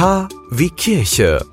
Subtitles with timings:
[0.00, 1.44] K wie Kirche.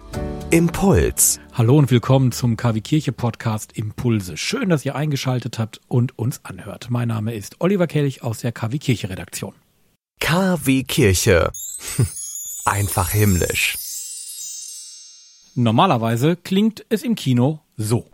[0.52, 1.38] Impuls.
[1.52, 4.38] Hallo und willkommen zum KW Kirche Podcast Impulse.
[4.38, 6.88] Schön, dass ihr eingeschaltet habt und uns anhört.
[6.90, 9.54] Mein Name ist Oliver Kelch aus der KW Kirche Redaktion.
[10.22, 11.52] KW Kirche.
[12.64, 13.78] Einfach himmlisch.
[15.56, 18.10] Normalerweise klingt es im Kino so.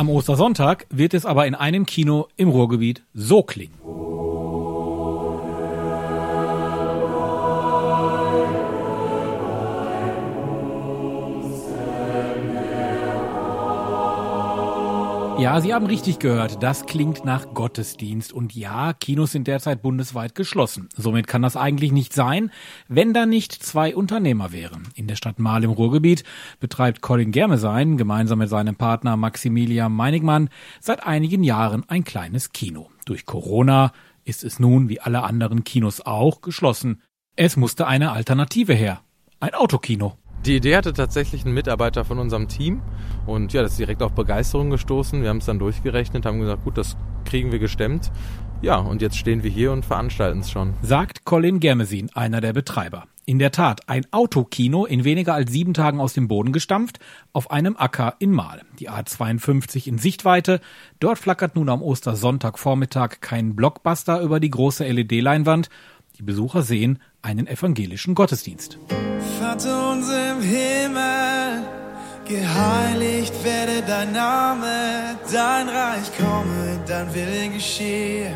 [0.00, 3.74] Am Ostersonntag wird es aber in einem Kino im Ruhrgebiet so klingen.
[15.40, 16.62] Ja, Sie haben richtig gehört.
[16.62, 18.30] Das klingt nach Gottesdienst.
[18.30, 20.90] Und ja, Kinos sind derzeit bundesweit geschlossen.
[20.94, 22.50] Somit kann das eigentlich nicht sein,
[22.88, 24.88] wenn da nicht zwei Unternehmer wären.
[24.94, 26.24] In der Stadt Mahl im Ruhrgebiet
[26.60, 32.90] betreibt Colin Germesein gemeinsam mit seinem Partner Maximilian Meinigmann seit einigen Jahren ein kleines Kino.
[33.06, 33.92] Durch Corona
[34.24, 37.00] ist es nun, wie alle anderen Kinos auch, geschlossen.
[37.34, 39.00] Es musste eine Alternative her.
[39.40, 40.18] Ein Autokino.
[40.46, 42.80] Die Idee hatte tatsächlich ein Mitarbeiter von unserem Team
[43.26, 45.20] und ja, das ist direkt auf Begeisterung gestoßen.
[45.20, 48.10] Wir haben es dann durchgerechnet, haben gesagt, gut, das kriegen wir gestemmt.
[48.62, 50.74] Ja, und jetzt stehen wir hier und veranstalten es schon.
[50.82, 53.04] Sagt Colin Germesin, einer der Betreiber.
[53.26, 56.98] In der Tat, ein Autokino in weniger als sieben Tagen aus dem Boden gestampft,
[57.32, 58.62] auf einem Acker in Mahl.
[58.78, 60.60] Die A52 in Sichtweite.
[61.00, 65.68] Dort flackert nun am Ostersonntagvormittag kein Blockbuster über die große LED-Leinwand.
[66.18, 68.78] Die Besucher sehen einen evangelischen Gottesdienst.
[69.50, 71.64] Vater unser im Himmel,
[72.24, 78.32] geheiligt werde dein Name, dein Reich komme, dein Wille geschehe,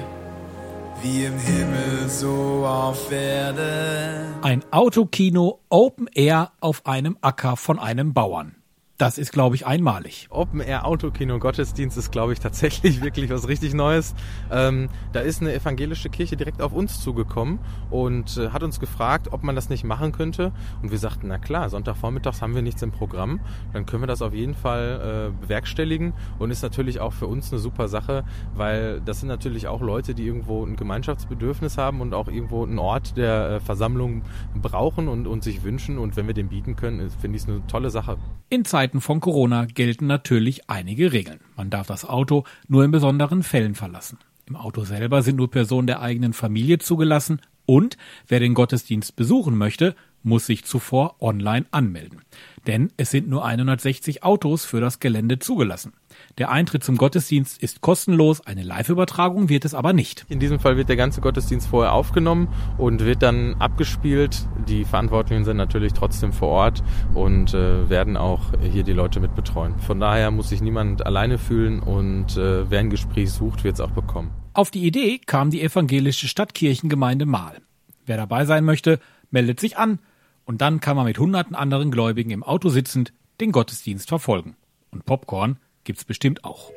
[1.02, 4.42] wie im Himmel so auf Erden.
[4.42, 8.56] Ein Autokino Open Air auf einem Acker von einem Bauern.
[8.96, 10.28] Das ist, glaube ich, einmalig.
[10.30, 14.14] Open Air Autokino Gottesdienst ist, glaube ich, tatsächlich wirklich was richtig Neues.
[14.52, 17.58] Ähm, da ist eine evangelische Kirche direkt auf uns zugekommen
[17.90, 20.52] und äh, hat uns gefragt, ob man das nicht machen könnte.
[20.80, 23.40] Und wir sagten, na klar, Sonntagvormittags haben wir nichts im Programm.
[23.72, 27.50] Dann können wir das auf jeden Fall äh, bewerkstelligen und ist natürlich auch für uns
[27.50, 28.22] eine super Sache,
[28.54, 32.78] weil das sind natürlich auch Leute, die irgendwo ein Gemeinschaftsbedürfnis haben und auch irgendwo einen
[32.78, 34.22] Ort der äh, Versammlung
[34.54, 35.98] brauchen und, und sich wünschen.
[35.98, 38.18] Und wenn wir den bieten können, finde ich es eine tolle Sache.
[38.50, 41.40] In Zeiten von Corona gelten natürlich einige Regeln.
[41.56, 44.18] Man darf das Auto nur in besonderen Fällen verlassen.
[44.45, 47.96] Im Auto selber sind nur Personen der eigenen Familie zugelassen und
[48.28, 52.23] wer den Gottesdienst besuchen möchte, muss sich zuvor online anmelden.
[52.67, 55.92] Denn es sind nur 160 Autos für das Gelände zugelassen.
[56.39, 60.24] Der Eintritt zum Gottesdienst ist kostenlos, eine Live-Übertragung wird es aber nicht.
[60.29, 62.48] In diesem Fall wird der ganze Gottesdienst vorher aufgenommen
[62.79, 64.48] und wird dann abgespielt.
[64.67, 66.83] Die Verantwortlichen sind natürlich trotzdem vor Ort
[67.14, 69.79] und äh, werden auch hier die Leute mit betreuen.
[69.80, 73.80] Von daher muss sich niemand alleine fühlen und äh, wer ein Gespräch sucht, wird es
[73.80, 74.30] auch bekommen.
[74.55, 77.61] Auf die Idee kam die evangelische Stadtkirchengemeinde Mahl.
[78.07, 79.98] Wer dabei sein möchte, meldet sich an
[80.46, 84.56] und dann kann man mit hunderten anderen Gläubigen im Auto sitzend den Gottesdienst verfolgen.
[84.90, 86.70] Und Popcorn gibt's bestimmt auch.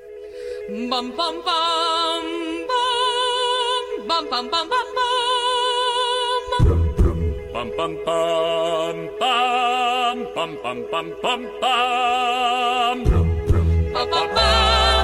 [0.67, 2.23] Bam, bam, bam,
[4.07, 4.88] bam, bam, bam, bam, bam.
[7.53, 13.03] Bam, bam, bam, bam, bam, bam, bam, bam, bam.
[13.94, 14.97] Bam, bam, bam.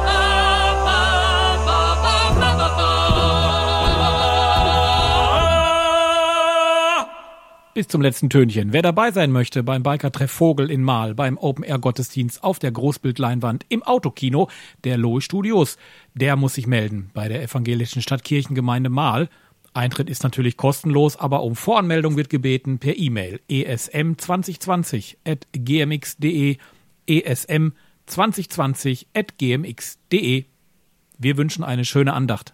[7.84, 8.72] Bis zum letzten Tönchen.
[8.72, 13.84] Wer dabei sein möchte beim Biker-Treff Vogel in Mahl, beim Open-Air-Gottesdienst auf der Großbildleinwand im
[13.84, 14.50] Autokino
[14.86, 15.78] der Lohe Studios,
[16.14, 19.28] der muss sich melden bei der evangelischen Stadtkirchengemeinde Mahl.
[19.74, 26.56] Eintritt ist natürlich kostenlos, aber um Voranmeldung wird gebeten per E-Mail esm2020 at gmx.de
[27.10, 30.46] esm2020 at gmx.de.
[31.18, 32.54] Wir wünschen eine schöne Andacht.